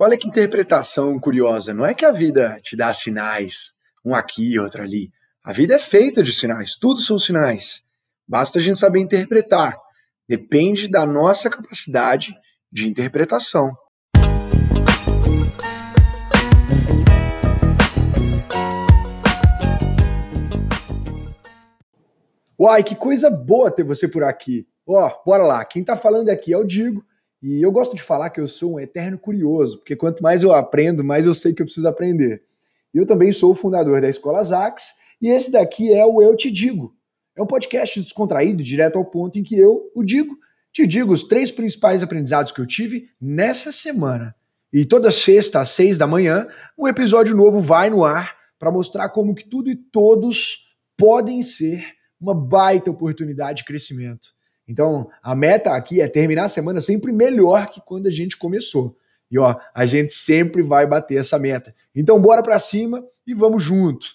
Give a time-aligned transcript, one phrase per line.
[0.00, 1.74] Olha que interpretação curiosa.
[1.74, 3.72] Não é que a vida te dá sinais,
[4.04, 5.10] um aqui, outro ali.
[5.42, 7.82] A vida é feita de sinais, tudo são sinais.
[8.24, 9.76] Basta a gente saber interpretar.
[10.28, 12.32] Depende da nossa capacidade
[12.70, 13.72] de interpretação.
[22.56, 24.64] Uai, que coisa boa ter você por aqui.
[24.86, 25.64] Ó, bora lá.
[25.64, 27.04] Quem tá falando aqui é o Digo
[27.42, 30.52] e eu gosto de falar que eu sou um eterno curioso, porque quanto mais eu
[30.52, 32.42] aprendo, mais eu sei que eu preciso aprender.
[32.92, 36.50] Eu também sou o fundador da Escola Zax, e esse daqui é o Eu Te
[36.50, 36.94] Digo.
[37.36, 40.36] É um podcast descontraído, direto ao ponto em que eu o digo,
[40.72, 44.34] te digo os três principais aprendizados que eu tive nessa semana.
[44.72, 49.08] E toda sexta às seis da manhã, um episódio novo vai no ar para mostrar
[49.10, 54.30] como que tudo e todos podem ser uma baita oportunidade de crescimento.
[54.68, 58.98] Então, a meta aqui é terminar a semana sempre melhor que quando a gente começou.
[59.30, 61.74] E ó, a gente sempre vai bater essa meta.
[61.96, 64.06] Então, bora para cima e vamos junto.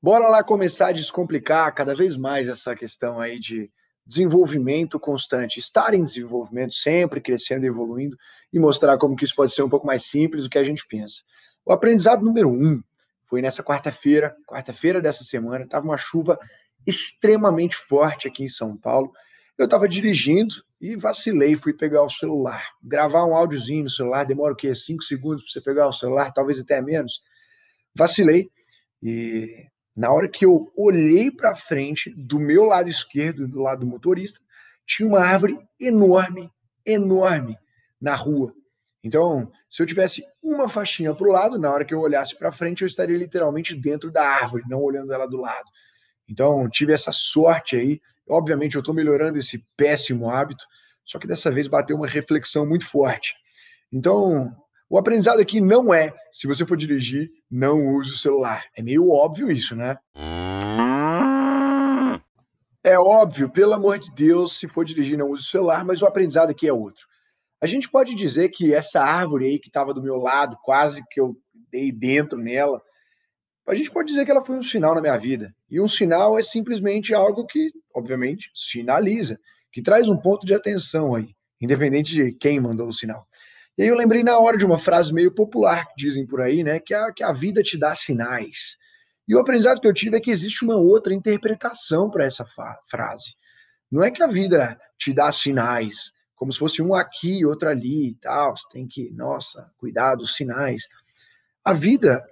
[0.00, 3.70] Bora lá começar a descomplicar cada vez mais essa questão aí de
[4.06, 8.16] desenvolvimento constante, estar em desenvolvimento, sempre crescendo evoluindo,
[8.50, 10.86] e mostrar como que isso pode ser um pouco mais simples do que a gente
[10.88, 11.20] pensa.
[11.64, 12.82] O aprendizado número um
[13.26, 16.38] foi nessa quarta-feira, quarta-feira dessa semana, estava uma chuva
[16.86, 19.12] extremamente forte aqui em São Paulo.
[19.56, 22.64] Eu estava dirigindo e vacilei, fui pegar o celular.
[22.82, 24.74] Gravar um áudiozinho no celular demora o quê?
[24.74, 27.20] Cinco segundos para você pegar o celular, talvez até menos.
[27.94, 28.50] Vacilei
[29.02, 33.86] e na hora que eu olhei para frente, do meu lado esquerdo, do lado do
[33.86, 34.40] motorista,
[34.86, 36.50] tinha uma árvore enorme,
[36.86, 37.58] enorme
[38.00, 38.54] na rua.
[39.02, 42.52] Então, se eu tivesse uma faixinha para o lado, na hora que eu olhasse para
[42.52, 45.70] frente, eu estaria literalmente dentro da árvore, não olhando ela do lado.
[46.28, 48.00] Então, tive essa sorte aí.
[48.28, 50.64] Obviamente, eu estou melhorando esse péssimo hábito,
[51.04, 53.34] só que dessa vez bateu uma reflexão muito forte.
[53.90, 54.54] Então,
[54.90, 58.64] o aprendizado aqui não é, se você for dirigir, não use o celular.
[58.76, 59.96] É meio óbvio isso, né?
[62.82, 66.06] É óbvio, pelo amor de Deus, se for dirigir, não use o celular, mas o
[66.06, 67.06] aprendizado aqui é outro.
[67.60, 71.20] A gente pode dizer que essa árvore aí que estava do meu lado, quase que
[71.20, 71.36] eu
[71.70, 72.80] dei dentro nela,
[73.66, 75.54] a gente pode dizer que ela foi um sinal na minha vida.
[75.70, 79.38] E um sinal é simplesmente algo que, obviamente, sinaliza,
[79.70, 83.26] que traz um ponto de atenção aí, independente de quem mandou o sinal.
[83.76, 86.64] E aí eu lembrei na hora de uma frase meio popular que dizem por aí,
[86.64, 88.78] né, que a, que a vida te dá sinais.
[89.28, 92.46] E o aprendizado que eu tive é que existe uma outra interpretação para essa
[92.86, 93.34] frase.
[93.90, 98.10] Não é que a vida te dá sinais, como se fosse um aqui, outro ali
[98.10, 98.56] e tal.
[98.56, 100.88] Você tem que, nossa, cuidar dos sinais.
[101.64, 102.24] A vida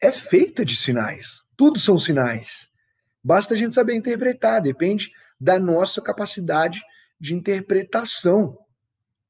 [0.00, 1.42] é feita de sinais.
[1.56, 2.68] Tudo são sinais.
[3.24, 5.10] Basta a gente saber interpretar, depende
[5.40, 6.80] da nossa capacidade
[7.18, 8.56] de interpretação.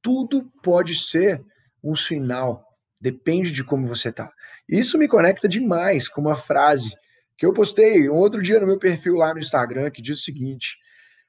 [0.00, 1.42] Tudo pode ser
[1.82, 2.64] um sinal,
[3.00, 4.30] depende de como você está.
[4.68, 6.94] Isso me conecta demais com uma frase
[7.36, 10.22] que eu postei um outro dia no meu perfil lá no Instagram que diz o
[10.22, 10.76] seguinte: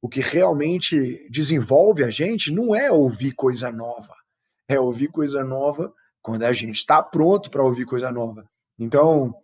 [0.00, 4.14] o que realmente desenvolve a gente não é ouvir coisa nova,
[4.68, 5.92] é ouvir coisa nova
[6.22, 8.44] quando a gente está pronto para ouvir coisa nova.
[8.78, 9.34] Então,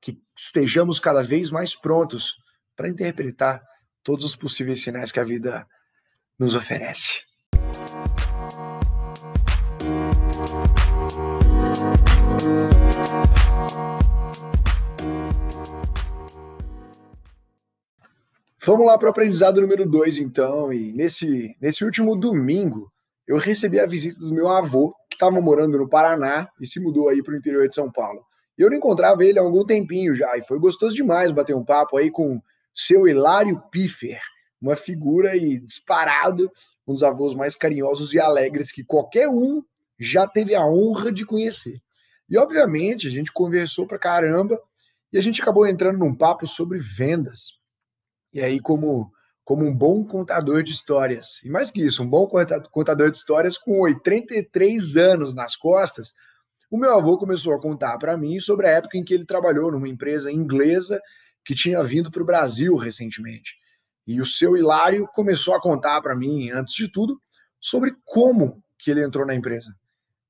[0.00, 2.36] que estejamos cada vez mais prontos
[2.76, 3.62] para interpretar
[4.02, 5.66] todos os possíveis sinais que a vida
[6.38, 7.22] nos oferece.
[18.68, 20.70] Vamos lá para o aprendizado número 2, então.
[20.70, 22.92] E nesse, nesse último domingo,
[23.26, 27.08] eu recebi a visita do meu avô, que estava morando no Paraná e se mudou
[27.08, 28.22] aí para o interior de São Paulo.
[28.58, 31.96] Eu não encontrava ele há algum tempinho já, e foi gostoso demais bater um papo
[31.96, 32.42] aí com
[32.74, 34.20] seu Hilário Piffer,
[34.60, 36.52] uma figura aí disparado,
[36.86, 39.62] um dos avós mais carinhosos e alegres que qualquer um
[39.98, 41.80] já teve a honra de conhecer.
[42.28, 44.60] E obviamente a gente conversou pra caramba
[45.10, 47.57] e a gente acabou entrando num papo sobre vendas.
[48.38, 49.12] E aí, como,
[49.44, 52.24] como um bom contador de histórias, e mais que isso, um bom
[52.70, 56.14] contador de histórias com 83 anos nas costas,
[56.70, 59.72] o meu avô começou a contar para mim sobre a época em que ele trabalhou
[59.72, 61.00] numa empresa inglesa
[61.44, 63.56] que tinha vindo para o Brasil recentemente.
[64.06, 67.20] E o seu Hilário começou a contar para mim, antes de tudo,
[67.60, 69.74] sobre como que ele entrou na empresa.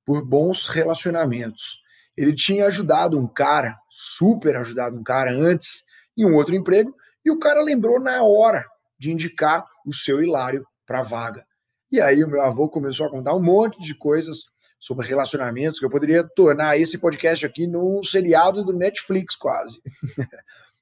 [0.06, 1.78] Por bons relacionamentos.
[2.16, 5.84] Ele tinha ajudado um cara, super ajudado um cara antes,
[6.16, 8.64] em um outro emprego, e o cara lembrou na hora
[8.98, 11.46] de indicar o seu Hilário para a vaga.
[11.90, 14.44] E aí o meu avô começou a contar um monte de coisas
[14.78, 19.80] sobre relacionamentos que eu poderia tornar esse podcast aqui num seriado do Netflix quase.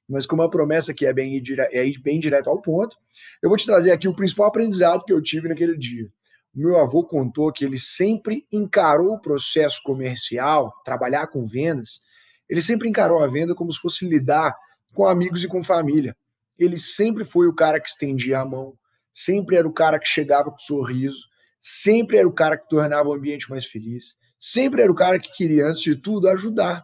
[0.07, 1.41] mas com uma promessa que é bem,
[1.71, 2.95] é bem direto ao ponto,
[3.41, 6.07] eu vou te trazer aqui o principal aprendizado que eu tive naquele dia.
[6.55, 12.01] O meu avô contou que ele sempre encarou o processo comercial, trabalhar com vendas,
[12.49, 14.55] ele sempre encarou a venda como se fosse lidar
[14.93, 16.15] com amigos e com família.
[16.57, 18.73] Ele sempre foi o cara que estendia a mão,
[19.13, 21.19] sempre era o cara que chegava com sorriso,
[21.59, 25.31] sempre era o cara que tornava o ambiente mais feliz, sempre era o cara que
[25.33, 26.83] queria, antes de tudo, ajudar.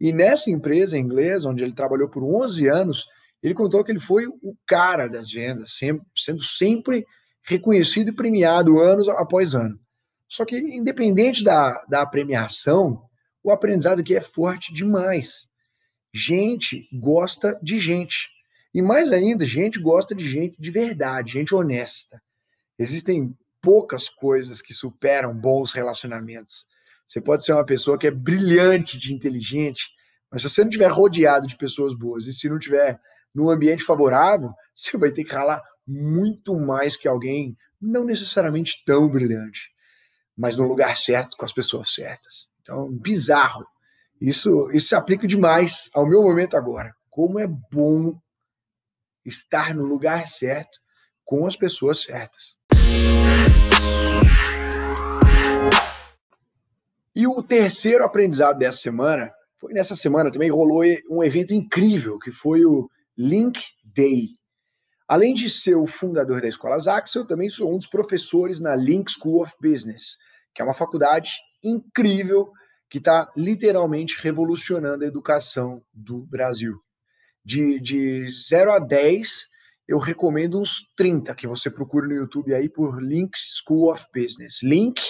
[0.00, 3.04] E nessa empresa inglesa, onde ele trabalhou por 11 anos,
[3.42, 7.06] ele contou que ele foi o cara das vendas, sempre, sendo sempre
[7.42, 9.78] reconhecido e premiado anos após ano.
[10.28, 13.02] Só que, independente da, da premiação,
[13.42, 15.46] o aprendizado aqui é forte demais.
[16.14, 18.28] Gente gosta de gente.
[18.72, 22.22] E mais ainda, gente gosta de gente de verdade, gente honesta.
[22.78, 26.66] Existem poucas coisas que superam bons relacionamentos.
[27.06, 29.88] Você pode ser uma pessoa que é brilhante de inteligente,
[30.30, 33.00] mas se você não estiver rodeado de pessoas boas e se não estiver
[33.34, 39.08] num ambiente favorável, você vai ter que ralar muito mais que alguém não necessariamente tão
[39.08, 39.70] brilhante,
[40.36, 42.48] mas no lugar certo, com as pessoas certas.
[42.60, 43.66] Então, bizarro.
[44.20, 46.94] Isso, isso se aplica demais ao meu momento agora.
[47.08, 48.20] Como é bom
[49.24, 50.78] estar no lugar certo
[51.24, 52.56] com as pessoas certas.
[57.14, 59.30] E o terceiro aprendizado dessa semana
[59.60, 64.28] foi nessa semana também rolou um evento incrível que foi o Link Day.
[65.06, 68.74] Além de ser o fundador da Escola Zax, eu também sou um dos professores na
[68.74, 70.16] Link School of Business,
[70.54, 71.32] que é uma faculdade
[71.62, 72.50] incrível
[72.88, 76.80] que está literalmente revolucionando a educação do Brasil.
[77.44, 79.46] De, de 0 a 10,
[79.88, 84.62] eu recomendo uns 30 que você procure no YouTube aí por Link School of Business.
[84.62, 85.02] Link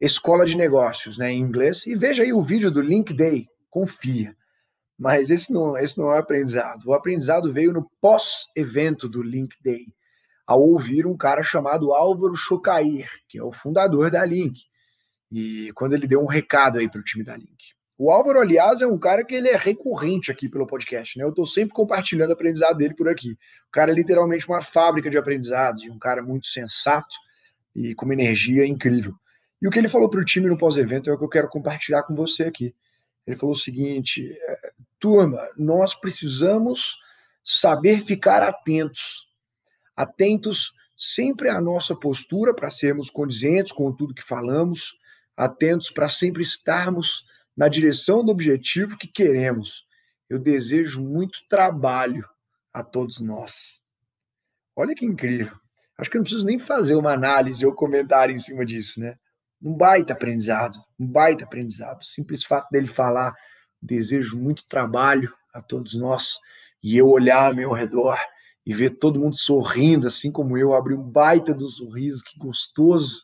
[0.00, 1.86] Escola de Negócios, né, em inglês.
[1.86, 4.36] E veja aí o vídeo do Link Day, confia.
[4.98, 6.86] Mas esse não, esse não é o aprendizado.
[6.86, 9.86] O aprendizado veio no pós-evento do Link Day,
[10.46, 14.62] ao ouvir um cara chamado Álvaro Chocair, que é o fundador da Link.
[15.30, 17.75] E quando ele deu um recado aí para o time da Link.
[17.98, 21.24] O Álvaro, aliás, é um cara que ele é recorrente aqui pelo podcast, né?
[21.24, 23.32] Eu estou sempre compartilhando o aprendizado dele por aqui.
[23.68, 27.16] O cara é literalmente uma fábrica de aprendizados, e um cara muito sensato
[27.74, 29.14] e com uma energia incrível.
[29.60, 31.48] E o que ele falou para o time no pós-evento é o que eu quero
[31.48, 32.74] compartilhar com você aqui.
[33.26, 36.98] Ele falou o seguinte: é, turma, nós precisamos
[37.42, 39.26] saber ficar atentos.
[39.96, 44.98] Atentos sempre à nossa postura para sermos condizentes com tudo que falamos,
[45.34, 47.24] atentos para sempre estarmos
[47.56, 49.86] na direção do objetivo que queremos.
[50.28, 52.28] Eu desejo muito trabalho
[52.72, 53.80] a todos nós.
[54.74, 55.56] Olha que incrível.
[55.96, 59.16] Acho que eu não preciso nem fazer uma análise ou comentário em cima disso, né?
[59.62, 62.02] Um baita aprendizado, um baita aprendizado.
[62.02, 63.34] O simples fato dele falar,
[63.80, 66.34] desejo muito trabalho a todos nós,
[66.82, 68.18] e eu olhar ao meu redor
[68.66, 73.22] e ver todo mundo sorrindo, assim como eu, abrir um baita do sorriso, que gostoso.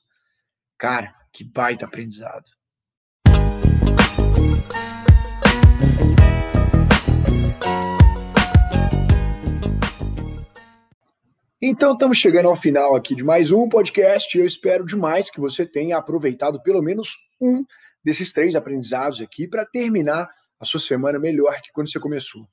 [0.79, 2.45] Cara, que baita aprendizado.
[11.65, 14.37] Então, estamos chegando ao final aqui de mais um podcast.
[14.37, 17.11] Eu espero demais que você tenha aproveitado pelo menos
[17.41, 17.65] um
[18.05, 20.29] desses três aprendizados aqui para terminar
[20.59, 22.49] a sua semana melhor que quando você começou.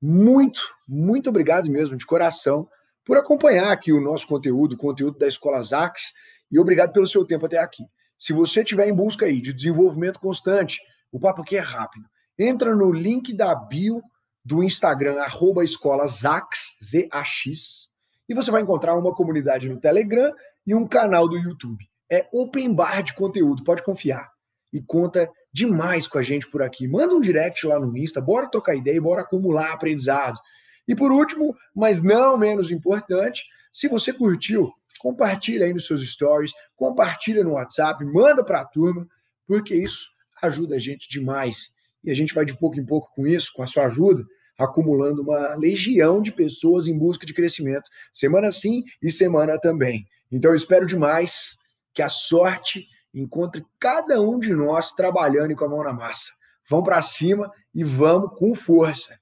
[0.00, 2.68] Muito, muito obrigado mesmo, de coração,
[3.04, 6.12] por acompanhar aqui o nosso conteúdo, o conteúdo da Escola Zax,
[6.48, 7.82] e obrigado pelo seu tempo até aqui.
[8.16, 10.78] Se você estiver em busca aí de desenvolvimento constante,
[11.10, 12.06] o papo aqui é rápido.
[12.38, 14.00] Entra no link da bio
[14.44, 17.92] do Instagram, arroba escola Zax, Z-A-X,
[18.28, 20.32] e você vai encontrar uma comunidade no Telegram
[20.66, 21.84] e um canal do YouTube.
[22.10, 24.30] É open bar de conteúdo, pode confiar.
[24.72, 26.88] E conta demais com a gente por aqui.
[26.88, 30.38] Manda um direct lá no Insta, bora trocar ideia, bora acumular aprendizado.
[30.86, 36.52] E por último, mas não menos importante, se você curtiu, compartilha aí nos seus stories,
[36.76, 39.06] compartilha no WhatsApp, manda para a turma,
[39.46, 40.10] porque isso
[40.42, 41.72] ajuda a gente demais.
[42.02, 44.24] E a gente vai de pouco em pouco com isso, com a sua ajuda,
[44.58, 50.06] acumulando uma legião de pessoas em busca de crescimento, semana sim e semana também.
[50.30, 51.56] Então eu espero demais
[51.92, 56.32] que a sorte encontre cada um de nós trabalhando e com a mão na massa.
[56.68, 59.18] Vamos para cima e vamos com força.